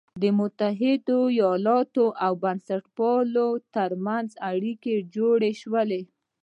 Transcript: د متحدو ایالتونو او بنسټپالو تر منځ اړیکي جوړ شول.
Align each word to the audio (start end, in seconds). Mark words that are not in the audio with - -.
د 0.21 0.23
متحدو 0.39 1.19
ایالتونو 1.37 2.05
او 2.25 2.31
بنسټپالو 2.43 3.47
تر 3.75 3.91
منځ 4.05 4.29
اړیکي 4.51 4.95
جوړ 5.15 5.39
شول. 5.61 5.91